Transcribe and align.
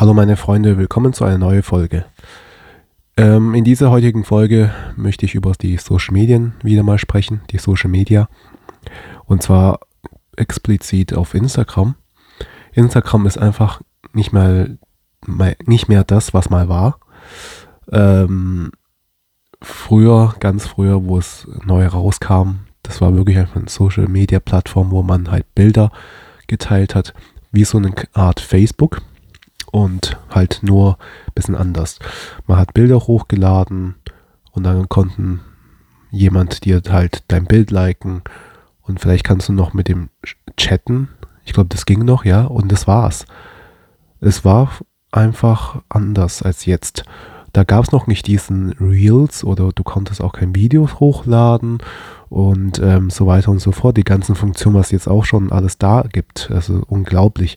Hallo 0.00 0.14
meine 0.14 0.36
Freunde, 0.36 0.78
willkommen 0.78 1.12
zu 1.12 1.24
einer 1.24 1.38
neuen 1.38 1.64
Folge. 1.64 2.04
Ähm, 3.16 3.52
in 3.56 3.64
dieser 3.64 3.90
heutigen 3.90 4.22
Folge 4.22 4.72
möchte 4.94 5.26
ich 5.26 5.34
über 5.34 5.50
die 5.60 5.76
Social 5.76 6.12
Medien 6.12 6.52
wieder 6.62 6.84
mal 6.84 7.00
sprechen, 7.00 7.40
die 7.50 7.58
Social 7.58 7.90
Media. 7.90 8.28
Und 9.24 9.42
zwar 9.42 9.80
explizit 10.36 11.14
auf 11.14 11.34
Instagram. 11.34 11.96
Instagram 12.74 13.26
ist 13.26 13.38
einfach 13.38 13.80
nicht 14.12 14.32
mehr, 14.32 14.68
nicht 15.66 15.88
mehr 15.88 16.04
das, 16.04 16.32
was 16.32 16.48
mal 16.48 16.68
war. 16.68 17.00
Ähm, 17.90 18.70
früher, 19.60 20.36
ganz 20.38 20.68
früher, 20.68 21.06
wo 21.06 21.18
es 21.18 21.48
neu 21.64 21.88
rauskam, 21.88 22.60
das 22.84 23.00
war 23.00 23.16
wirklich 23.16 23.36
einfach 23.36 23.56
eine 23.56 23.68
Social 23.68 24.06
Media 24.06 24.38
Plattform, 24.38 24.92
wo 24.92 25.02
man 25.02 25.28
halt 25.28 25.52
Bilder 25.56 25.90
geteilt 26.46 26.94
hat, 26.94 27.14
wie 27.50 27.64
so 27.64 27.78
eine 27.78 27.92
Art 28.12 28.38
Facebook 28.38 29.02
und 29.72 30.18
halt 30.30 30.60
nur 30.62 30.98
ein 31.26 31.32
bisschen 31.34 31.54
anders. 31.54 31.98
Man 32.46 32.58
hat 32.58 32.74
Bilder 32.74 32.98
hochgeladen 33.00 33.96
und 34.52 34.64
dann 34.64 34.88
konnten 34.88 35.40
jemand 36.10 36.64
dir 36.64 36.82
halt 36.88 37.24
dein 37.28 37.44
Bild 37.44 37.70
liken 37.70 38.22
und 38.82 39.00
vielleicht 39.00 39.24
kannst 39.24 39.48
du 39.48 39.52
noch 39.52 39.74
mit 39.74 39.88
dem 39.88 40.10
chatten. 40.56 41.08
Ich 41.44 41.52
glaube, 41.52 41.68
das 41.68 41.86
ging 41.86 42.04
noch, 42.04 42.24
ja, 42.24 42.44
und 42.44 42.72
das 42.72 42.86
war's. 42.86 43.26
Es 44.20 44.44
war 44.44 44.70
einfach 45.12 45.82
anders 45.88 46.42
als 46.42 46.66
jetzt. 46.66 47.04
Da 47.52 47.64
gab 47.64 47.84
es 47.84 47.92
noch 47.92 48.06
nicht 48.06 48.26
diesen 48.26 48.72
Reels 48.72 49.42
oder 49.44 49.70
du 49.74 49.82
konntest 49.82 50.22
auch 50.22 50.32
kein 50.32 50.54
Video 50.54 50.88
hochladen 51.00 51.78
und 52.28 52.78
ähm, 52.78 53.10
so 53.10 53.26
weiter 53.26 53.50
und 53.50 53.60
so 53.60 53.72
fort. 53.72 53.96
Die 53.96 54.04
ganzen 54.04 54.34
Funktionen, 54.34 54.76
was 54.76 54.90
jetzt 54.90 55.08
auch 55.08 55.24
schon 55.24 55.50
alles 55.50 55.78
da 55.78 56.04
gibt, 56.12 56.50
also 56.52 56.82
unglaublich. 56.88 57.56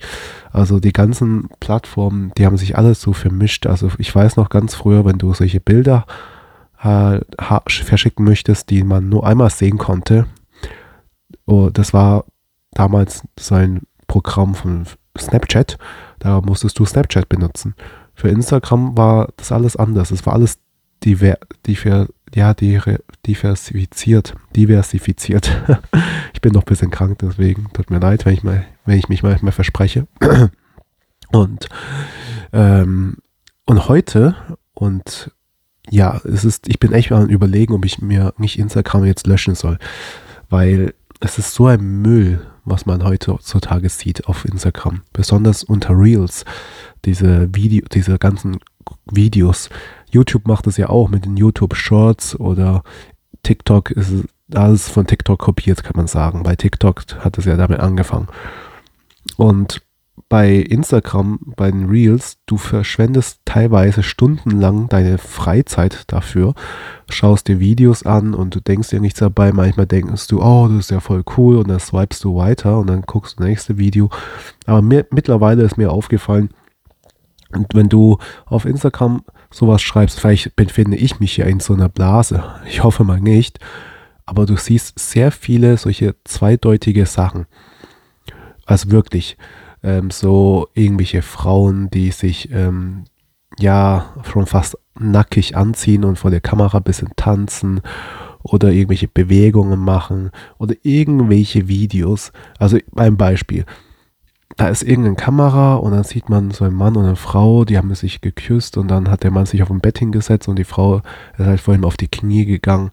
Also 0.52 0.80
die 0.80 0.94
ganzen 0.94 1.50
Plattformen, 1.60 2.32
die 2.38 2.46
haben 2.46 2.58
sich 2.58 2.78
alles 2.78 3.02
so 3.02 3.14
vermischt. 3.14 3.68
Also 3.68 3.90
ich 3.98 4.14
weiß 4.14 4.38
noch 4.38 4.50
ganz 4.50 4.76
früher, 4.76 5.06
wenn 5.06 5.18
du 5.18 5.34
solche 5.34 5.60
Bilder 5.60 6.06
äh, 6.82 7.20
verschicken 7.40 8.26
möchtest, 8.26 8.70
die 8.70 8.84
man 8.84 9.10
nur 9.10 9.26
einmal 9.26 9.50
sehen 9.50 9.78
konnte, 9.78 10.26
oh, 11.46 11.70
das 11.72 11.94
war 11.94 12.26
damals 12.72 13.24
so 13.38 13.56
ein 13.56 13.82
Programm 14.08 14.56
von 14.56 14.86
Snapchat, 15.18 15.78
da 16.20 16.42
musstest 16.42 16.80
du 16.80 16.86
Snapchat 16.86 17.28
benutzen. 17.28 17.76
Für 18.22 18.30
Instagram 18.30 18.96
war 18.96 19.30
das 19.38 19.52
alles 19.52 19.76
anders. 19.76 20.12
Es 20.12 20.28
war 20.28 20.34
alles 20.34 20.60
diver, 21.04 21.40
diver, 21.66 22.08
ja, 22.36 22.54
diversifiziert. 22.54 24.36
Diversifiziert. 24.56 25.50
ich 26.34 26.40
bin 26.40 26.54
noch 26.54 26.62
ein 26.62 26.66
bisschen 26.66 26.92
krank, 26.92 27.18
deswegen 27.18 27.66
tut 27.74 27.90
mir 27.90 27.98
leid, 27.98 28.28
wenn 28.28 28.36
ich, 28.36 28.44
mal, 28.44 28.64
wenn 28.86 29.00
ich 29.00 29.10
mich 29.10 29.24
manchmal 29.24 29.54
verspreche. 29.54 30.06
und, 31.32 31.68
ähm, 32.54 33.18
und 33.66 33.88
heute, 33.90 34.36
und 34.76 35.32
ja, 35.90 36.22
es 36.24 36.46
ist, 36.46 36.70
ich 36.70 36.78
bin 36.78 36.94
echt 36.94 37.10
mal 37.10 37.28
überlegen, 37.28 37.74
ob 37.74 37.86
ich 37.86 38.04
mir 38.04 38.36
nicht 38.38 38.60
Instagram 38.60 39.06
jetzt 39.06 39.26
löschen 39.26 39.56
soll. 39.56 39.80
Weil 40.48 40.94
es 41.22 41.40
ist 41.40 41.56
so 41.56 41.66
ein 41.66 42.04
Müll, 42.04 42.51
was 42.66 42.86
man 42.86 43.04
heutzutage 43.04 43.90
sieht 43.90 44.28
auf 44.28 44.46
Instagram. 44.46 45.02
Besonders 45.14 45.64
unter 45.64 45.98
Reels. 45.98 46.46
Diese 47.06 47.50
Video, 47.54 47.86
diese 47.92 48.18
ganzen 48.18 48.60
Videos. 49.12 49.70
YouTube 50.10 50.48
macht 50.48 50.68
es 50.68 50.78
ja 50.78 50.90
auch 50.90 51.10
mit 51.10 51.26
den 51.26 51.38
YouTube 51.38 51.76
Shorts 51.76 52.40
oder 52.40 52.84
TikTok 53.44 53.92
ist 53.92 54.26
alles 54.54 54.90
von 54.90 55.08
TikTok 55.08 55.40
kopiert, 55.40 55.84
kann 55.84 55.94
man 55.96 56.08
sagen. 56.08 56.44
Bei 56.44 56.56
TikTok 56.56 57.04
hat 57.20 57.38
es 57.38 57.46
ja 57.46 57.56
damit 57.56 57.80
angefangen. 57.80 58.28
Und 59.38 59.82
bei 60.30 60.56
Instagram, 60.56 61.40
bei 61.58 61.72
den 61.72 61.90
Reels, 61.90 62.38
du 62.46 62.58
verschwendest 62.58 63.42
teilweise 63.46 64.04
stundenlang 64.04 64.88
deine 64.88 65.18
Freizeit 65.18 66.04
dafür, 66.08 66.54
schaust 67.10 67.48
dir 67.48 67.60
Videos 67.60 68.04
an 68.04 68.34
und 68.34 68.56
du 68.56 68.62
denkst 68.62 68.90
dir 68.90 69.02
nichts 69.02 69.20
dabei. 69.20 69.52
Manchmal 69.52 69.88
denkst 69.88 70.28
du, 70.28 70.42
oh, 70.42 70.68
das 70.68 70.86
ist 70.86 70.92
ja 70.92 71.00
voll 71.00 71.24
cool 71.38 71.58
und 71.58 71.68
dann 71.68 71.80
swipest 71.80 72.24
du 72.24 72.36
weiter 72.36 72.80
und 72.80 72.88
dann 72.88 73.02
guckst 73.02 73.34
du 73.34 73.44
das 73.44 73.48
nächste 73.50 73.78
Video. 73.78 74.10
Aber 74.66 74.82
mir, 74.82 75.06
mittlerweile 75.12 75.64
ist 75.64 75.78
mir 75.78 75.92
aufgefallen, 75.92 76.50
und 77.54 77.74
wenn 77.74 77.90
du 77.90 78.18
auf 78.46 78.66
Instagram 78.66 79.24
sowas 79.50 79.82
schreibst, 79.82 80.20
vielleicht 80.20 80.56
befinde 80.56 80.98
ich 80.98 81.20
mich 81.20 81.38
ja 81.38 81.46
in 81.46 81.60
so 81.60 81.74
einer 81.74 81.90
Blase. 81.90 82.44
Ich 82.66 82.84
hoffe 82.84 83.04
mal 83.04 83.20
nicht. 83.20 83.60
Aber 84.26 84.46
du 84.46 84.56
siehst 84.56 84.98
sehr 84.98 85.32
viele 85.32 85.78
solche 85.78 86.16
zweideutige 86.24 87.06
Sachen. 87.06 87.48
Also 88.66 88.92
wirklich, 88.92 89.38
ähm, 89.84 90.12
so 90.12 90.68
irgendwelche 90.74 91.22
Frauen, 91.22 91.90
die 91.90 92.12
sich 92.12 92.52
ähm, 92.52 93.06
ja 93.60 94.14
schon 94.32 94.46
fast 94.46 94.78
nackig 95.00 95.56
anziehen 95.56 96.04
und 96.04 96.18
vor 96.18 96.32
der 96.32 96.42
Kamera 96.42 96.78
ein 96.78 96.84
bisschen 96.84 97.10
tanzen 97.16 97.82
oder 98.44 98.72
irgendwelche 98.72 99.08
Bewegungen 99.08 99.80
machen 99.80 100.32
oder 100.58 100.76
irgendwelche 100.84 101.68
Videos. 101.68 102.32
Also 102.60 102.78
beim 102.92 103.18
Beispiel 103.18 103.66
da 104.58 104.68
ist 104.68 104.84
irgendeine 104.84 105.16
Kamera 105.16 105.76
und 105.76 105.92
dann 105.92 106.04
sieht 106.04 106.30
man 106.30 106.52
so 106.52 106.66
einen 106.66 106.76
Mann 106.76 106.96
und 106.96 107.06
eine 107.06 107.16
Frau, 107.16 107.66
die 107.66 107.78
haben 107.78 107.94
sich 107.96 108.22
geküsst 108.22 108.78
und 108.78 108.90
dann 108.90 109.10
hat 109.10 109.24
der 109.24 109.32
Mann 109.32 109.46
sich 109.46 109.64
auf 109.64 109.72
ein 109.72 109.80
Bett 109.80 110.00
hingesetzt 110.00 110.48
und 110.48 110.58
die 110.58 110.64
Frau 110.64 111.02
ist 111.38 111.46
halt 111.46 111.60
vor 111.60 111.74
ihm 111.74 111.86
auf 111.86 111.98
die 111.98 112.08
Knie 112.08 112.46
gegangen 112.46 112.92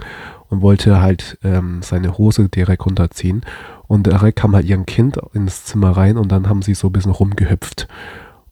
und 0.49 0.63
wollte 0.63 1.01
halt 1.01 1.39
ähm, 1.43 1.81
seine 1.83 2.19
Hose 2.19 2.49
direkt 2.49 2.87
runterziehen. 2.87 3.43
Und 3.87 4.07
direkt 4.07 4.39
kam 4.39 4.55
halt 4.55 4.67
ihr 4.67 4.79
Kind 4.85 5.19
ins 5.33 5.65
Zimmer 5.65 5.97
rein 5.97 6.17
und 6.17 6.31
dann 6.31 6.49
haben 6.49 6.63
sie 6.63 6.75
so 6.75 6.89
ein 6.89 6.93
bisschen 6.93 7.13
rumgehüpft. 7.13 7.89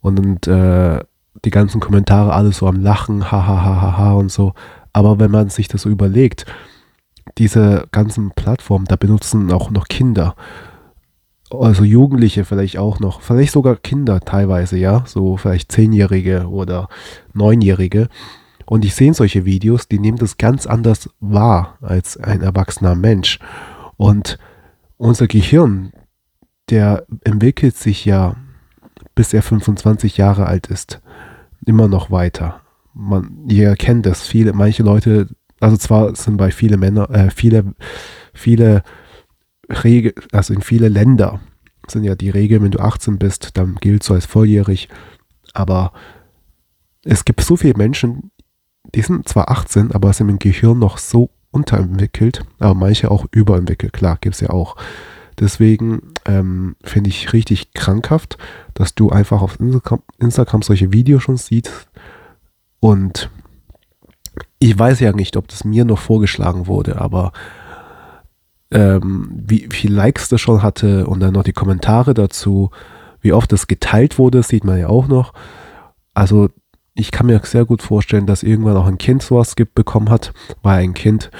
Und 0.01 0.47
äh, 0.47 1.01
die 1.45 1.51
ganzen 1.51 1.81
Kommentare 1.81 2.33
alle 2.33 2.53
so 2.53 2.67
am 2.67 2.81
Lachen, 2.81 3.31
hahaha 3.31 3.65
ha, 3.65 3.83
ha, 3.83 3.99
ha, 3.99 4.12
und 4.12 4.31
so. 4.31 4.55
Aber 4.93 5.19
wenn 5.19 5.31
man 5.31 5.51
sich 5.51 5.69
das 5.69 5.83
so 5.83 5.91
überlegt, 5.91 6.47
diese 7.39 7.87
ganzen 7.93 8.31
Plattformen, 8.31 8.87
da 8.87 8.97
benutzen 8.97 9.53
auch 9.53 9.71
noch 9.71 9.89
Kinder 9.89 10.34
also 11.51 11.84
Jugendliche 11.84 12.45
vielleicht 12.45 12.78
auch 12.78 13.01
noch, 13.01 13.21
vielleicht 13.21 13.53
sogar 13.53 13.77
Kinder 13.77 14.21
teilweise, 14.21 14.77
ja, 14.77 15.05
so 15.07 15.37
vielleicht 15.37 15.71
Zehnjährige 15.71 16.49
oder 16.49 16.89
Neunjährige. 17.34 18.09
Und 18.66 18.84
ich 18.84 18.94
sehe 18.94 19.15
solche 19.15 19.44
Videos, 19.44 19.88
die 19.88 19.99
nehmen 19.99 20.19
das 20.19 20.38
ganz 20.38 20.66
anders 20.66 21.09
wahr 21.21 21.78
als 21.81 22.16
ein 22.16 22.43
erwachsener 22.43 22.94
Mensch. 22.94 23.38
Und 23.97 24.38
unser 24.97 25.28
Gehirn, 25.28 25.93
der 26.69 27.06
entwickelt 27.25 27.77
sich 27.77 28.04
ja, 28.04 28.37
bis 29.15 29.32
er 29.32 29.43
25 29.43 30.16
Jahre 30.16 30.47
alt 30.47 30.66
ist, 30.66 31.00
immer 31.65 31.88
noch 31.88 32.10
weiter. 32.10 32.60
Man, 32.93 33.47
ihr 33.49 33.77
kennt 33.77 34.04
das, 34.04 34.27
viele, 34.27 34.53
manche 34.53 34.83
Leute, 34.83 35.28
also 35.60 35.77
zwar 35.77 36.15
sind 36.16 36.37
bei 36.37 36.50
viele 36.50 36.77
Männer, 36.77 37.09
äh, 37.10 37.31
viele, 37.31 37.75
viele 38.34 38.83
Regel, 39.69 40.15
also 40.33 40.53
in 40.54 40.62
viele 40.62 40.88
Länder 40.88 41.41
sind 41.88 42.04
ja 42.04 42.15
die 42.15 42.31
Regeln, 42.31 42.62
wenn 42.62 42.71
du 42.72 42.81
18 42.81 43.19
bist, 43.19 43.56
dann 43.56 43.77
gilt 43.77 44.03
so 44.03 44.15
als 44.15 44.27
volljährig. 44.27 44.88
Aber 45.54 45.93
es 47.04 47.25
gibt 47.25 47.41
so 47.41 47.56
viele 47.56 47.75
Menschen, 47.77 48.33
die 48.95 49.03
sind 49.03 49.29
zwar 49.29 49.51
18, 49.51 49.93
aber 49.93 50.13
sind 50.13 50.29
im 50.29 50.39
Gehirn 50.39 50.79
noch 50.79 50.99
so 50.99 51.31
unterentwickelt, 51.51 52.45
aber 52.59 52.75
manche 52.75 53.11
auch 53.11 53.27
überentwickelt. 53.31 53.93
Klar, 53.93 54.19
gibt 54.21 54.35
es 54.35 54.41
ja 54.41 54.51
auch. 54.51 54.77
Deswegen 55.39 56.15
ähm, 56.25 56.77
finde 56.83 57.11
ich 57.11 57.33
richtig 57.33 57.73
krankhaft, 57.75 58.39
dass 58.75 58.95
du 58.95 59.11
einfach 59.11 59.43
auf 59.43 59.59
Instagram, 60.19 60.63
solche 60.63 60.93
Videos 60.93 61.23
schon 61.23 61.37
siehst. 61.37 61.89
Und 62.81 63.31
ich 64.59 64.79
weiß 64.79 65.01
ja 65.01 65.13
nicht, 65.13 65.37
ob 65.37 65.49
das 65.49 65.65
mir 65.65 65.85
noch 65.85 65.99
vorgeschlagen 65.99 66.67
wurde, 66.67 67.01
aber 67.01 67.33
ähm, 68.71 69.29
wie 69.31 69.69
viel 69.71 69.93
Likes 69.93 70.29
das 70.29 70.41
schon 70.41 70.63
hatte 70.63 71.07
und 71.07 71.21
dann 71.21 71.35
noch 71.35 71.45
die 71.45 71.53
Kommentare 71.53 72.15
dazu, 72.15 72.71
wie 73.21 73.33
oft 73.33 73.53
das 73.53 73.67
geteilt 73.67 74.19
wurde, 74.19 74.43
sieht 74.43 74.65
man 74.65 74.79
ja 74.79 74.89
auch 74.89 75.07
noch. 75.07 75.33
Also 76.15 76.49
ich 76.97 77.10
kann 77.10 77.27
mir 77.27 77.41
sehr 77.45 77.65
gut 77.65 77.83
vorstellen, 77.83 78.27
dass 78.27 78.43
irgendwann 78.43 78.77
auch 78.77 78.87
ein 78.87 78.98
Kind 78.98 79.22
sowas 79.22 79.54
gibt, 79.54 79.75
bekommen 79.75 80.10
hat, 80.10 80.33
weil 80.63 80.83
ein 80.83 80.95
Kind, 80.95 81.31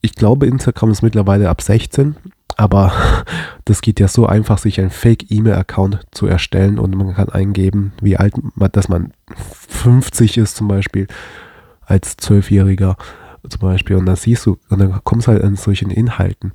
ich 0.00 0.14
glaube, 0.14 0.46
Instagram 0.46 0.90
ist 0.90 1.02
mittlerweile 1.02 1.50
ab 1.50 1.60
16, 1.60 2.16
aber 2.56 2.92
das 3.66 3.82
geht 3.82 4.00
ja 4.00 4.08
so 4.08 4.26
einfach, 4.26 4.58
sich 4.58 4.80
ein 4.80 4.90
Fake-E-Mail-Account 4.90 6.06
zu 6.10 6.26
erstellen 6.26 6.78
und 6.78 6.96
man 6.96 7.14
kann 7.14 7.28
eingeben, 7.28 7.92
wie 8.00 8.16
alt, 8.16 8.34
dass 8.72 8.88
man 8.88 9.12
50 9.68 10.38
ist 10.38 10.56
zum 10.56 10.66
Beispiel 10.66 11.06
als 11.82 12.16
Zwölfjähriger 12.16 12.96
zum 13.48 13.60
Beispiel. 13.60 13.96
Und 13.96 14.06
dann 14.06 14.16
siehst 14.16 14.46
du, 14.46 14.58
und 14.70 14.78
dann 14.78 15.00
kommst 15.04 15.28
halt 15.28 15.42
an 15.42 15.56
solchen 15.56 15.90
Inhalten. 15.90 16.52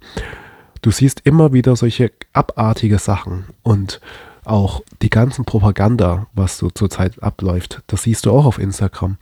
Du 0.81 0.91
siehst 0.91 1.21
immer 1.25 1.53
wieder 1.53 1.75
solche 1.75 2.11
abartige 2.33 2.99
Sachen 2.99 3.45
und 3.63 3.99
auch 4.45 4.81
die 5.01 5.09
ganzen 5.09 5.45
Propaganda, 5.45 6.27
was 6.33 6.57
so 6.57 6.69
zurzeit 6.69 7.21
abläuft, 7.21 7.81
das 7.87 8.03
siehst 8.03 8.25
du 8.25 8.31
auch 8.31 8.45
auf 8.45 8.59
Instagram. 8.59 9.17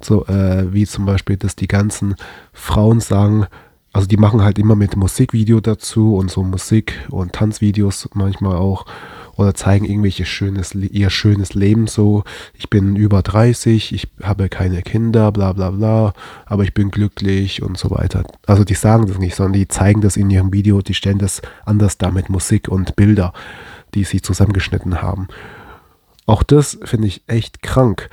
So, 0.00 0.26
äh, 0.26 0.72
wie 0.72 0.86
zum 0.86 1.06
Beispiel, 1.06 1.36
dass 1.36 1.56
die 1.56 1.68
ganzen 1.68 2.16
Frauen 2.52 3.00
sagen, 3.00 3.46
also 3.94 4.08
die 4.08 4.16
machen 4.16 4.42
halt 4.42 4.58
immer 4.58 4.74
mit 4.74 4.96
Musikvideo 4.96 5.60
dazu 5.60 6.16
und 6.16 6.30
so 6.30 6.42
Musik- 6.42 7.06
und 7.10 7.32
Tanzvideos 7.32 8.08
manchmal 8.14 8.56
auch. 8.56 8.86
oder 9.36 9.52
zeigen 9.52 9.84
irgendwelche 9.84 10.24
schönes, 10.24 10.74
ihr 10.74 11.10
schönes 11.10 11.54
Leben 11.54 11.88
so. 11.88 12.22
Ich 12.56 12.70
bin 12.70 12.94
über 12.94 13.20
30, 13.20 13.92
ich 13.92 14.08
habe 14.22 14.48
keine 14.48 14.82
Kinder, 14.82 15.32
bla 15.32 15.52
bla 15.52 15.70
bla, 15.70 16.14
aber 16.46 16.62
ich 16.62 16.72
bin 16.72 16.92
glücklich 16.92 17.60
und 17.60 17.76
so 17.76 17.90
weiter. 17.90 18.22
Also 18.46 18.62
die 18.62 18.74
sagen 18.74 19.06
das 19.06 19.18
nicht, 19.18 19.34
sondern 19.34 19.54
die 19.54 19.66
zeigen 19.66 20.02
das 20.02 20.16
in 20.16 20.30
ihrem 20.30 20.52
Video, 20.52 20.82
die 20.82 20.94
stellen 20.94 21.18
das 21.18 21.42
anders 21.64 21.98
da 21.98 22.12
mit 22.12 22.30
Musik 22.30 22.68
und 22.68 22.94
Bilder, 22.94 23.32
die 23.94 24.04
sie 24.04 24.20
zusammengeschnitten 24.20 25.02
haben. 25.02 25.28
Auch 26.26 26.42
das 26.42 26.78
finde 26.84 27.08
ich 27.08 27.22
echt 27.26 27.62
krank. 27.62 28.08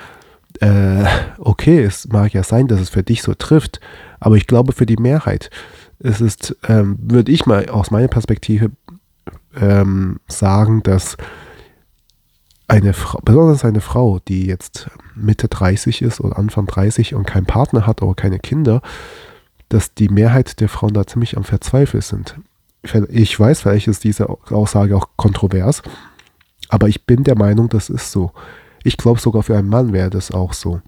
Äh, 0.60 1.06
okay, 1.38 1.84
es 1.84 2.08
mag 2.10 2.34
ja 2.34 2.44
sein, 2.44 2.68
dass 2.68 2.80
es 2.80 2.90
für 2.90 3.04
dich 3.04 3.22
so 3.22 3.34
trifft, 3.34 3.80
aber 4.20 4.36
ich 4.36 4.48
glaube 4.48 4.74
für 4.74 4.86
die 4.86 4.98
Mehrheit, 4.98 5.50
es 6.00 6.22
ist, 6.22 6.56
ähm, 6.68 6.98
würde 7.02 7.32
ich 7.32 7.46
mal 7.46 7.70
aus 7.70 7.92
meiner 7.92 8.08
Perspektive 8.08 8.72
ähm, 9.56 10.20
sagen, 10.28 10.84
dass 10.84 11.18
eine 12.68 12.94
Frau, 12.94 13.20
besonders 13.24 13.66
eine 13.66 13.82
Frau, 13.82 14.20
die 14.20 14.46
jetzt 14.46 14.90
Mitte 15.16 15.48
30 15.48 16.02
ist 16.02 16.22
oder 16.22 16.38
Anfang 16.38 16.68
30 16.68 17.16
und 17.16 17.26
keinen 17.26 17.46
Partner 17.46 17.86
hat 17.86 18.02
oder 18.02 18.14
keine 18.14 18.40
Kinder, 18.40 18.82
dass 19.70 19.94
die 19.94 20.10
Mehrheit 20.10 20.60
der 20.60 20.70
Frauen 20.70 20.94
da 20.94 21.06
ziemlich 21.06 21.38
am 21.38 21.44
Verzweifeln 21.44 22.02
sind. 22.02 22.36
Ich 23.10 23.40
weiß, 23.40 23.62
vielleicht 23.62 23.88
ist 23.88 24.04
diese 24.04 24.30
Aussage 24.30 24.98
auch 24.98 25.10
kontrovers, 25.16 25.84
aber 26.70 26.88
ich 26.88 27.06
bin 27.06 27.24
der 27.24 27.38
Meinung, 27.38 27.70
das 27.70 27.90
ist 27.90 28.12
so. 28.12 28.32
Ich 28.84 28.98
glaube, 28.98 29.20
sogar 29.20 29.44
für 29.44 29.56
einen 29.56 29.70
Mann 29.70 29.94
wäre 29.94 30.10
das 30.10 30.32
auch 30.32 30.54
so. 30.54 30.82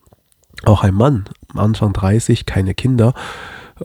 Auch 0.66 0.84
ein 0.84 0.96
Mann, 0.96 1.26
Anfang 1.54 1.94
30, 1.94 2.46
keine 2.46 2.74
Kinder, 2.74 3.14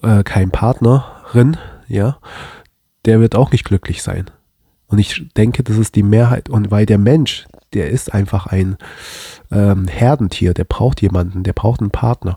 äh, 0.03 0.23
kein 0.23 0.51
Partnerin, 0.51 1.57
ja, 1.89 2.19
der 3.05 3.21
wird 3.21 3.35
auch 3.35 3.53
nicht 3.53 3.65
glücklich 3.65 4.03
sein. 4.03 4.31
Und 4.87 4.99
ich 4.99 5.29
denke, 5.37 5.63
das 5.63 5.77
ist 5.77 5.95
die 5.97 6.03
Mehrheit. 6.03 6.49
Und 6.49 6.71
weil 6.71 6.87
der 6.87 6.99
Mensch, 6.99 7.47
der 7.75 7.91
ist 7.91 8.15
einfach 8.15 8.47
ein 8.47 8.79
ähm, 9.51 9.87
Herdentier, 9.87 10.55
der 10.55 10.65
braucht 10.65 11.03
jemanden, 11.03 11.43
der 11.43 11.53
braucht 11.53 11.81
einen 11.81 11.91
Partner. 11.91 12.37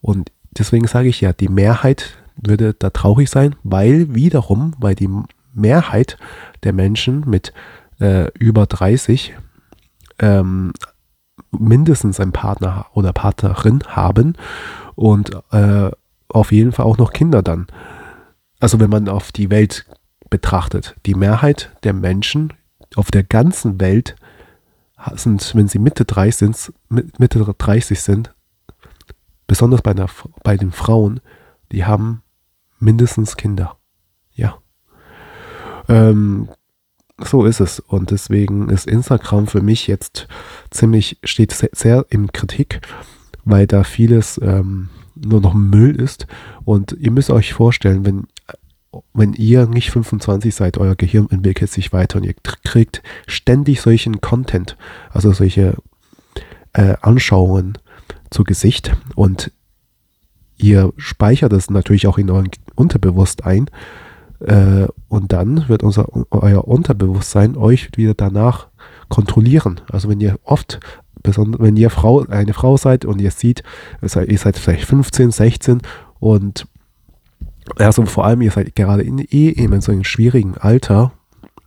Und 0.00 0.32
deswegen 0.50 0.86
sage 0.88 1.08
ich 1.08 1.20
ja, 1.20 1.32
die 1.32 1.48
Mehrheit 1.48 2.16
würde 2.36 2.74
da 2.74 2.90
traurig 2.90 3.30
sein, 3.30 3.56
weil 3.62 4.14
wiederum, 4.14 4.74
weil 4.78 4.94
die 4.94 5.10
Mehrheit 5.52 6.18
der 6.62 6.72
Menschen 6.72 7.24
mit 7.26 7.52
äh, 8.00 8.30
über 8.38 8.66
30 8.66 9.34
ähm, 10.18 10.72
mindestens 11.50 12.20
einen 12.20 12.32
Partner 12.32 12.86
oder 12.92 13.12
Partnerin 13.12 13.82
haben 13.86 14.34
und 14.94 15.30
äh, 15.52 15.90
auf 16.28 16.52
jeden 16.52 16.72
Fall 16.72 16.86
auch 16.86 16.98
noch 16.98 17.12
Kinder 17.12 17.42
dann. 17.42 17.66
Also 18.60 18.80
wenn 18.80 18.90
man 18.90 19.08
auf 19.08 19.32
die 19.32 19.50
Welt 19.50 19.86
betrachtet, 20.30 20.96
die 21.06 21.14
Mehrheit 21.14 21.70
der 21.84 21.92
Menschen 21.92 22.52
auf 22.94 23.10
der 23.10 23.22
ganzen 23.22 23.80
Welt 23.80 24.16
sind, 25.14 25.54
wenn 25.54 25.68
sie 25.68 25.78
Mitte 25.78 26.04
30 26.04 26.36
sind, 26.36 26.72
Mitte 26.88 27.54
30 27.56 28.00
sind, 28.00 28.34
besonders 29.46 29.82
bei, 29.82 29.92
einer, 29.92 30.08
bei 30.42 30.56
den 30.56 30.72
Frauen, 30.72 31.20
die 31.70 31.84
haben 31.84 32.22
mindestens 32.78 33.36
Kinder. 33.36 33.76
Ja. 34.34 34.58
Ähm, 35.88 36.48
so 37.18 37.44
ist 37.44 37.60
es. 37.60 37.80
Und 37.80 38.10
deswegen 38.10 38.68
ist 38.68 38.86
Instagram 38.86 39.46
für 39.46 39.62
mich 39.62 39.86
jetzt 39.86 40.28
ziemlich, 40.70 41.18
steht 41.24 41.52
sehr 41.52 42.06
in 42.10 42.32
Kritik, 42.32 42.80
weil 43.44 43.66
da 43.66 43.84
vieles 43.84 44.40
ähm, 44.42 44.90
nur 45.14 45.40
noch 45.40 45.54
Müll 45.54 45.96
ist. 45.96 46.26
Und 46.64 46.92
ihr 46.92 47.10
müsst 47.10 47.30
euch 47.30 47.54
vorstellen, 47.54 48.04
wenn, 48.04 48.26
wenn 49.14 49.32
ihr 49.32 49.66
nicht 49.66 49.90
25 49.90 50.54
seid, 50.54 50.78
euer 50.78 50.94
Gehirn 50.94 51.28
entwickelt 51.30 51.70
sich 51.70 51.92
weiter 51.92 52.18
und 52.18 52.24
ihr 52.24 52.34
kriegt 52.34 53.02
ständig 53.26 53.80
solchen 53.80 54.20
Content, 54.20 54.76
also 55.10 55.32
solche 55.32 55.76
äh, 56.74 56.94
Anschauungen 57.00 57.78
zu 58.30 58.44
Gesicht 58.44 58.94
und 59.14 59.52
ihr 60.56 60.92
speichert 60.96 61.52
es 61.52 61.70
natürlich 61.70 62.06
auch 62.06 62.18
in 62.18 62.30
euren 62.30 62.50
Unterbewusst 62.74 63.44
ein 63.44 63.68
äh, 64.40 64.86
und 65.08 65.32
dann 65.32 65.68
wird 65.68 65.82
unser, 65.82 66.08
euer 66.30 66.66
Unterbewusstsein 66.66 67.56
euch 67.56 67.90
wieder 67.96 68.14
danach 68.14 68.68
kontrollieren. 69.08 69.80
Also 69.90 70.08
wenn 70.08 70.20
ihr 70.20 70.38
oft, 70.44 70.80
besonders 71.22 71.60
wenn 71.60 71.76
ihr 71.76 71.90
Frau, 71.90 72.24
eine 72.26 72.52
Frau 72.52 72.76
seid 72.76 73.04
und 73.04 73.20
ihr 73.20 73.30
seht, 73.30 73.62
ihr 74.02 74.38
seid 74.38 74.58
vielleicht 74.58 74.84
15, 74.84 75.30
16 75.30 75.82
und 76.20 76.66
also 77.76 78.04
vor 78.06 78.24
allem 78.24 78.42
ihr 78.42 78.50
seid 78.50 78.74
gerade 78.76 79.02
in, 79.02 79.18
eh 79.18 79.48
in 79.48 79.80
so 79.80 79.92
einem 79.92 80.04
schwierigen 80.04 80.56
Alter, 80.56 81.12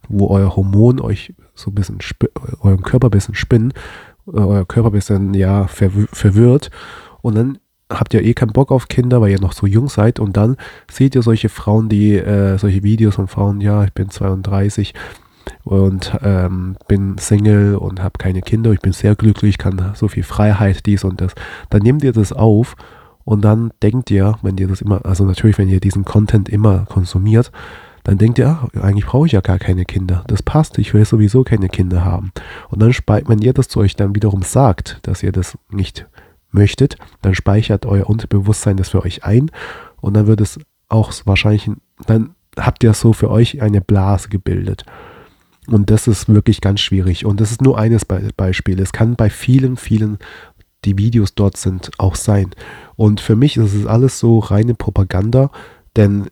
wo 0.07 0.27
euer 0.27 0.55
Hormon 0.55 0.99
euch 1.01 1.33
so 1.55 1.71
ein 1.71 1.75
bisschen, 1.75 1.99
euren 2.61 2.83
Körper 2.83 3.07
ein 3.07 3.11
bisschen 3.11 3.35
spinnen, 3.35 3.73
äh, 4.27 4.39
euer 4.39 4.65
Körper 4.65 4.89
ein 4.89 4.93
bisschen, 4.93 5.33
ja, 5.33 5.67
verwirrt 5.67 6.71
und 7.21 7.35
dann 7.35 7.57
habt 7.89 8.13
ihr 8.13 8.23
eh 8.23 8.33
keinen 8.33 8.53
Bock 8.53 8.71
auf 8.71 8.87
Kinder, 8.87 9.21
weil 9.21 9.31
ihr 9.31 9.41
noch 9.41 9.53
so 9.53 9.65
jung 9.65 9.89
seid 9.89 10.19
und 10.19 10.37
dann 10.37 10.57
seht 10.89 11.15
ihr 11.15 11.21
solche 11.21 11.49
Frauen, 11.49 11.89
die 11.89 12.15
äh, 12.15 12.57
solche 12.57 12.83
Videos 12.83 13.15
von 13.15 13.27
Frauen, 13.27 13.61
ja, 13.61 13.83
ich 13.83 13.93
bin 13.93 14.09
32 14.09 14.93
und 15.63 16.17
ähm, 16.21 16.75
bin 16.87 17.17
Single 17.17 17.75
und 17.75 18.01
habe 18.01 18.17
keine 18.17 18.41
Kinder, 18.41 18.71
ich 18.71 18.79
bin 18.79 18.93
sehr 18.93 19.15
glücklich, 19.15 19.57
kann 19.57 19.93
so 19.95 20.07
viel 20.07 20.23
Freiheit, 20.23 20.85
dies 20.85 21.03
und 21.03 21.21
das. 21.21 21.33
Dann 21.69 21.81
nehmt 21.81 22.03
ihr 22.03 22.13
das 22.13 22.31
auf 22.31 22.75
und 23.25 23.43
dann 23.43 23.71
denkt 23.81 24.11
ihr, 24.11 24.37
wenn 24.41 24.57
ihr 24.57 24.67
das 24.67 24.81
immer, 24.81 25.05
also 25.05 25.25
natürlich, 25.25 25.57
wenn 25.57 25.69
ihr 25.69 25.79
diesen 25.79 26.05
Content 26.05 26.49
immer 26.49 26.85
konsumiert, 26.85 27.51
dann 28.03 28.17
denkt 28.17 28.39
ihr, 28.39 28.47
ach, 28.47 28.81
eigentlich 28.81 29.05
brauche 29.05 29.27
ich 29.27 29.33
ja 29.33 29.41
gar 29.41 29.59
keine 29.59 29.85
Kinder. 29.85 30.23
Das 30.27 30.41
passt, 30.41 30.77
ich 30.77 30.93
will 30.93 31.05
sowieso 31.05 31.43
keine 31.43 31.69
Kinder 31.69 32.05
haben. 32.05 32.31
Und 32.69 32.81
dann, 32.81 32.93
wenn 33.27 33.39
ihr 33.39 33.53
das 33.53 33.67
zu 33.67 33.79
euch 33.79 33.95
dann 33.95 34.15
wiederum 34.15 34.41
sagt, 34.41 34.99
dass 35.03 35.21
ihr 35.21 35.31
das 35.31 35.57
nicht 35.69 36.07
möchtet, 36.51 36.97
dann 37.21 37.35
speichert 37.35 37.85
euer 37.85 38.09
Unterbewusstsein 38.09 38.77
das 38.77 38.89
für 38.89 39.03
euch 39.03 39.23
ein 39.23 39.51
und 40.01 40.15
dann 40.15 40.27
wird 40.27 40.41
es 40.41 40.59
auch 40.87 41.13
wahrscheinlich, 41.25 41.69
dann 42.07 42.31
habt 42.57 42.83
ihr 42.83 42.93
so 42.93 43.13
für 43.13 43.29
euch 43.29 43.61
eine 43.61 43.81
Blase 43.81 44.29
gebildet. 44.29 44.85
Und 45.67 45.91
das 45.91 46.07
ist 46.07 46.27
wirklich 46.27 46.61
ganz 46.61 46.81
schwierig. 46.81 47.25
Und 47.25 47.39
das 47.39 47.51
ist 47.51 47.61
nur 47.61 47.77
eines 47.77 48.05
Be 48.05 48.29
Beispiel. 48.35 48.79
Es 48.79 48.91
kann 48.91 49.15
bei 49.15 49.29
vielen, 49.29 49.77
vielen, 49.77 50.17
die 50.85 50.97
Videos 50.97 51.35
dort 51.35 51.57
sind, 51.57 51.91
auch 51.97 52.15
sein. 52.15 52.51
Und 52.95 53.21
für 53.21 53.35
mich 53.35 53.57
ist 53.57 53.73
es 53.73 53.85
alles 53.85 54.19
so 54.19 54.39
reine 54.39 54.73
Propaganda, 54.73 55.51
denn 55.95 56.29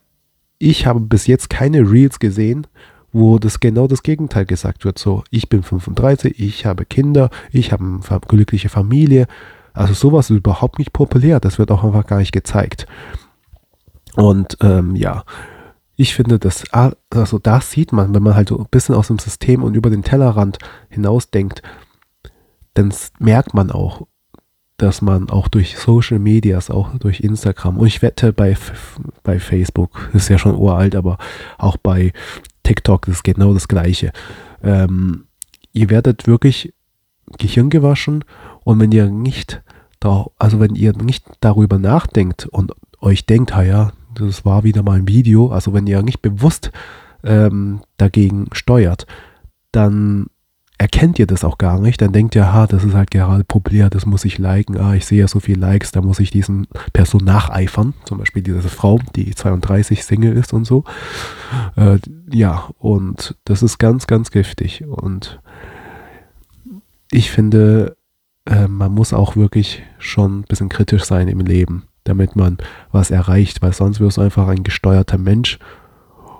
ich 0.58 0.86
habe 0.86 1.00
bis 1.00 1.26
jetzt 1.26 1.50
keine 1.50 1.88
Reels 1.88 2.18
gesehen, 2.18 2.66
wo 3.12 3.38
das 3.38 3.60
genau 3.60 3.86
das 3.86 4.02
Gegenteil 4.02 4.44
gesagt 4.44 4.84
wird. 4.84 4.98
So, 4.98 5.22
ich 5.30 5.48
bin 5.48 5.62
35, 5.62 6.40
ich 6.40 6.66
habe 6.66 6.84
Kinder, 6.84 7.30
ich 7.52 7.72
habe 7.72 7.84
eine 7.84 8.20
glückliche 8.26 8.68
Familie, 8.68 9.26
also 9.78 9.94
sowas 9.94 10.30
ist 10.30 10.36
überhaupt 10.36 10.78
nicht 10.78 10.92
populär, 10.92 11.40
das 11.40 11.58
wird 11.58 11.70
auch 11.70 11.84
einfach 11.84 12.06
gar 12.06 12.18
nicht 12.18 12.32
gezeigt. 12.32 12.86
Und 14.16 14.56
ähm, 14.60 14.96
ja, 14.96 15.24
ich 15.94 16.14
finde, 16.14 16.38
dass, 16.38 16.64
also 16.72 17.38
das 17.38 17.70
sieht 17.70 17.92
man, 17.92 18.14
wenn 18.14 18.22
man 18.22 18.34
halt 18.34 18.48
so 18.48 18.58
ein 18.58 18.66
bisschen 18.70 18.94
aus 18.94 19.08
dem 19.08 19.18
System 19.18 19.62
und 19.62 19.74
über 19.74 19.90
den 19.90 20.02
Tellerrand 20.02 20.58
hinausdenkt, 20.88 21.62
dann 22.74 22.92
merkt 23.18 23.54
man 23.54 23.70
auch, 23.70 24.06
dass 24.78 25.02
man 25.02 25.28
auch 25.30 25.48
durch 25.48 25.76
Social 25.76 26.18
Medias, 26.18 26.70
auch 26.70 26.96
durch 26.98 27.20
Instagram 27.20 27.78
und 27.78 27.86
ich 27.86 28.00
wette 28.00 28.32
bei, 28.32 28.56
bei 29.22 29.40
Facebook, 29.40 30.10
ist 30.12 30.28
ja 30.28 30.38
schon 30.38 30.56
uralt, 30.56 30.94
aber 30.94 31.18
auch 31.58 31.76
bei 31.76 32.12
TikTok 32.62 33.08
ist 33.08 33.24
genau 33.24 33.54
das 33.54 33.68
Gleiche. 33.68 34.12
Ähm, 34.62 35.26
ihr 35.72 35.90
werdet 35.90 36.26
wirklich 36.26 36.74
Gehirn 37.38 37.70
gewaschen 37.70 38.24
und 38.68 38.80
wenn 38.80 38.92
ihr 38.92 39.06
nicht 39.06 39.62
da, 39.98 40.26
also 40.38 40.60
wenn 40.60 40.74
ihr 40.74 40.92
nicht 40.92 41.24
darüber 41.40 41.78
nachdenkt 41.78 42.44
und 42.44 42.72
euch 43.00 43.24
denkt, 43.24 43.52
ja, 43.52 43.92
das 44.14 44.44
war 44.44 44.62
wieder 44.62 44.82
mal 44.82 44.98
ein 44.98 45.08
Video, 45.08 45.48
also 45.48 45.72
wenn 45.72 45.86
ihr 45.86 46.02
nicht 46.02 46.20
bewusst 46.20 46.70
ähm, 47.24 47.80
dagegen 47.96 48.50
steuert, 48.52 49.06
dann 49.72 50.26
erkennt 50.76 51.18
ihr 51.18 51.26
das 51.26 51.44
auch 51.44 51.56
gar 51.56 51.80
nicht. 51.80 52.02
Dann 52.02 52.12
denkt 52.12 52.34
ihr, 52.34 52.52
ha, 52.52 52.66
das 52.66 52.84
ist 52.84 52.92
halt 52.92 53.10
gerade 53.10 53.42
populär, 53.42 53.88
das 53.88 54.04
muss 54.04 54.26
ich 54.26 54.36
liken. 54.36 54.76
Ah, 54.76 54.94
ich 54.94 55.06
sehe 55.06 55.20
ja 55.20 55.28
so 55.28 55.40
viele 55.40 55.60
Likes, 55.60 55.90
da 55.92 56.02
muss 56.02 56.20
ich 56.20 56.30
diesen 56.30 56.66
Person 56.92 57.24
nacheifern. 57.24 57.94
Zum 58.04 58.18
Beispiel 58.18 58.42
diese 58.42 58.60
Frau, 58.68 59.00
die 59.16 59.34
32 59.34 60.04
Single 60.04 60.36
ist 60.36 60.52
und 60.52 60.66
so. 60.66 60.84
Äh, 61.76 62.00
ja, 62.30 62.68
und 62.78 63.34
das 63.46 63.62
ist 63.62 63.78
ganz, 63.78 64.06
ganz 64.06 64.30
giftig. 64.30 64.84
Und 64.86 65.40
ich 67.10 67.30
finde, 67.30 67.96
äh, 68.48 68.66
man 68.66 68.92
muss 68.92 69.12
auch 69.12 69.36
wirklich 69.36 69.82
schon 69.98 70.40
ein 70.40 70.44
bisschen 70.44 70.68
kritisch 70.68 71.04
sein 71.04 71.28
im 71.28 71.40
Leben, 71.40 71.84
damit 72.04 72.34
man 72.34 72.58
was 72.90 73.10
erreicht, 73.10 73.62
weil 73.62 73.72
sonst 73.72 74.00
wirst 74.00 74.16
du 74.16 74.22
einfach 74.22 74.48
ein 74.48 74.62
gesteuerter 74.62 75.18
Mensch. 75.18 75.58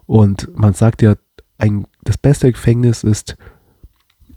Und 0.07 0.49
man 0.57 0.73
sagt 0.73 1.03
ja, 1.03 1.17
ein, 1.59 1.87
das 2.03 2.17
beste 2.17 2.51
Gefängnis 2.51 3.05
ist, 3.05 3.37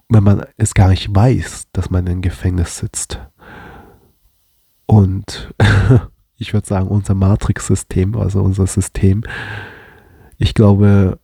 wenn 0.10 0.24
man 0.24 0.46
es 0.58 0.74
gar 0.74 0.90
nicht 0.90 1.16
weiß, 1.16 1.68
dass 1.72 1.90
man 1.90 2.06
im 2.08 2.22
Gefängnis 2.22 2.78
sitzt. 2.78 3.22
Und 4.86 5.54
ich 6.36 6.54
würde 6.54 6.68
sagen, 6.68 6.88
unser 6.90 7.14
Matrix-System, 7.14 8.18
also 8.18 8.42
unser 8.42 8.68
System, 8.68 9.24
ich 10.38 10.54
glaube, 10.54 11.20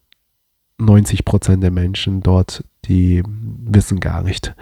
90 0.78 1.26
Prozent 1.26 1.64
der 1.64 1.72
Menschen 1.72 2.22
dort, 2.22 2.64
die 2.86 3.24
wissen 3.26 4.00
gar 4.00 4.22
nicht, 4.22 4.56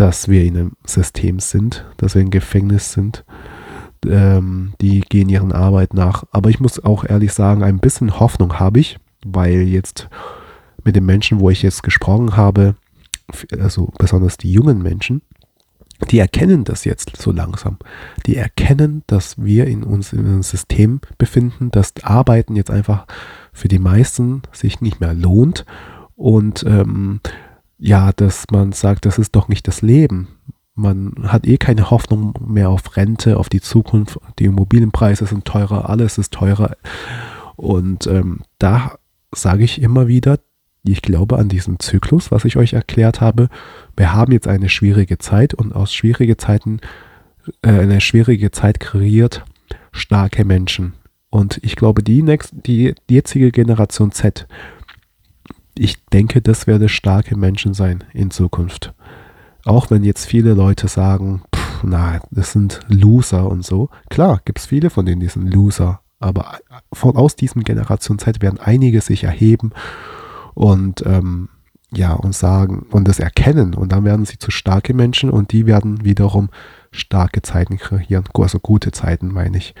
dass 0.00 0.28
wir 0.28 0.44
in 0.44 0.56
einem 0.56 0.72
System 0.86 1.40
sind, 1.40 1.84
dass 1.98 2.14
wir 2.14 2.22
im 2.22 2.30
Gefängnis 2.30 2.92
sind. 2.92 3.22
Ähm, 4.06 4.72
die 4.80 5.00
gehen 5.00 5.28
ihren 5.28 5.52
Arbeit 5.52 5.92
nach. 5.92 6.24
Aber 6.32 6.48
ich 6.48 6.58
muss 6.58 6.82
auch 6.82 7.04
ehrlich 7.04 7.34
sagen, 7.34 7.62
ein 7.62 7.80
bisschen 7.80 8.18
Hoffnung 8.18 8.58
habe 8.58 8.80
ich, 8.80 8.96
weil 9.26 9.60
jetzt 9.60 10.08
mit 10.84 10.96
den 10.96 11.04
Menschen, 11.04 11.38
wo 11.38 11.50
ich 11.50 11.60
jetzt 11.60 11.82
gesprochen 11.82 12.34
habe, 12.34 12.76
also 13.58 13.92
besonders 13.98 14.38
die 14.38 14.50
jungen 14.50 14.82
Menschen, 14.82 15.20
die 16.10 16.18
erkennen 16.18 16.64
das 16.64 16.86
jetzt 16.86 17.18
so 17.18 17.30
langsam. 17.30 17.76
Die 18.24 18.36
erkennen, 18.36 19.02
dass 19.06 19.36
wir 19.36 19.66
in 19.66 19.82
uns 19.82 20.14
in 20.14 20.20
einem 20.20 20.42
System 20.42 21.02
befinden, 21.18 21.70
dass 21.70 21.92
Arbeiten 22.02 22.56
jetzt 22.56 22.70
einfach 22.70 23.06
für 23.52 23.68
die 23.68 23.78
meisten 23.78 24.40
sich 24.50 24.80
nicht 24.80 24.98
mehr 24.98 25.12
lohnt 25.12 25.66
und 26.16 26.64
ähm, 26.66 27.20
ja, 27.80 28.12
dass 28.12 28.44
man 28.50 28.72
sagt, 28.72 29.06
das 29.06 29.18
ist 29.18 29.34
doch 29.34 29.48
nicht 29.48 29.66
das 29.66 29.82
Leben. 29.82 30.28
Man 30.74 31.14
hat 31.24 31.46
eh 31.46 31.56
keine 31.56 31.90
Hoffnung 31.90 32.34
mehr 32.46 32.68
auf 32.68 32.96
Rente, 32.96 33.38
auf 33.38 33.48
die 33.48 33.60
Zukunft. 33.60 34.18
Die 34.38 34.44
Immobilienpreise 34.44 35.26
sind 35.26 35.44
teurer, 35.44 35.88
alles 35.88 36.18
ist 36.18 36.32
teurer. 36.32 36.76
Und 37.56 38.06
ähm, 38.06 38.40
da 38.58 38.98
sage 39.34 39.64
ich 39.64 39.82
immer 39.82 40.06
wieder, 40.06 40.38
ich 40.82 41.02
glaube 41.02 41.38
an 41.38 41.48
diesen 41.48 41.78
Zyklus, 41.78 42.30
was 42.30 42.44
ich 42.44 42.56
euch 42.56 42.72
erklärt 42.72 43.20
habe. 43.20 43.48
Wir 43.96 44.14
haben 44.14 44.32
jetzt 44.32 44.48
eine 44.48 44.68
schwierige 44.68 45.18
Zeit 45.18 45.54
und 45.54 45.74
aus 45.74 45.92
schwierigen 45.92 46.38
Zeiten, 46.38 46.80
äh, 47.62 47.70
eine 47.70 48.00
schwierige 48.00 48.50
Zeit 48.50 48.80
kreiert 48.80 49.44
starke 49.92 50.44
Menschen. 50.44 50.94
Und 51.30 51.60
ich 51.62 51.76
glaube, 51.76 52.02
die, 52.02 52.24
die, 52.52 52.94
die 53.08 53.14
jetzige 53.14 53.52
Generation 53.52 54.12
Z, 54.12 54.46
ich 55.80 56.04
denke, 56.12 56.42
das 56.42 56.66
werde 56.66 56.90
starke 56.90 57.38
Menschen 57.38 57.72
sein 57.72 58.04
in 58.12 58.30
Zukunft. 58.30 58.92
Auch 59.64 59.90
wenn 59.90 60.04
jetzt 60.04 60.26
viele 60.26 60.52
Leute 60.52 60.88
sagen, 60.88 61.42
pff, 61.54 61.84
na, 61.84 62.20
das 62.30 62.52
sind 62.52 62.80
Loser 62.88 63.48
und 63.48 63.64
so. 63.64 63.88
Klar, 64.10 64.42
gibt 64.44 64.58
es 64.58 64.66
viele 64.66 64.90
von 64.90 65.06
denen, 65.06 65.20
die 65.20 65.28
sind 65.28 65.52
Loser. 65.52 66.00
Aber 66.18 66.58
von, 66.92 67.16
aus 67.16 67.34
diesem 67.34 67.64
Generation 67.64 68.18
Z 68.18 68.42
werden 68.42 68.60
einige 68.62 69.00
sich 69.00 69.24
erheben 69.24 69.70
und 70.52 71.02
ähm, 71.06 71.48
ja, 71.92 72.12
und 72.12 72.34
sagen 72.34 72.86
und 72.90 73.08
das 73.08 73.18
erkennen 73.18 73.72
und 73.72 73.90
dann 73.90 74.04
werden 74.04 74.26
sie 74.26 74.38
zu 74.38 74.50
starke 74.50 74.92
Menschen 74.92 75.30
und 75.30 75.50
die 75.50 75.64
werden 75.64 76.04
wiederum 76.04 76.50
starke 76.92 77.40
Zeiten 77.40 77.78
kreieren, 77.78 78.24
also 78.34 78.60
gute 78.60 78.92
Zeiten 78.92 79.32
meine 79.32 79.56
ich. 79.56 79.74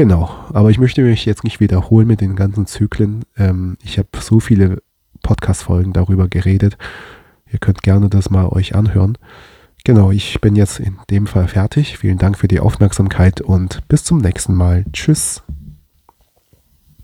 Genau, 0.00 0.30
aber 0.54 0.70
ich 0.70 0.78
möchte 0.78 1.02
mich 1.02 1.26
jetzt 1.26 1.44
nicht 1.44 1.60
wiederholen 1.60 2.06
mit 2.06 2.22
den 2.22 2.34
ganzen 2.34 2.64
Zyklen. 2.64 3.22
Ähm, 3.36 3.76
ich 3.82 3.98
habe 3.98 4.08
so 4.18 4.40
viele 4.40 4.82
Podcast-Folgen 5.22 5.92
darüber 5.92 6.26
geredet. 6.26 6.78
Ihr 7.52 7.58
könnt 7.58 7.82
gerne 7.82 8.08
das 8.08 8.30
mal 8.30 8.48
euch 8.48 8.74
anhören. 8.74 9.18
Genau, 9.84 10.10
ich 10.10 10.40
bin 10.40 10.56
jetzt 10.56 10.80
in 10.80 10.96
dem 11.10 11.26
Fall 11.26 11.48
fertig. 11.48 11.98
Vielen 11.98 12.16
Dank 12.16 12.38
für 12.38 12.48
die 12.48 12.60
Aufmerksamkeit 12.60 13.42
und 13.42 13.86
bis 13.88 14.02
zum 14.02 14.22
nächsten 14.22 14.54
Mal. 14.54 14.86
Tschüss. 14.90 15.42